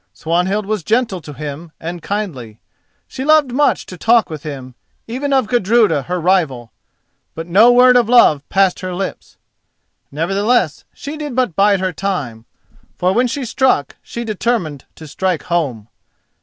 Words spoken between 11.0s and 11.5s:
did